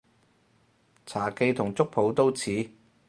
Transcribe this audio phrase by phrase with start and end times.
[1.05, 2.71] 茶記同粥舖都似